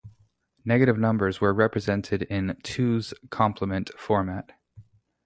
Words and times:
Negative 0.65 0.97
numbers 0.97 1.39
were 1.39 1.53
represented 1.53 2.23
in 2.23 2.57
"two's 2.63 3.13
complement" 3.29 3.91
format. 3.99 4.51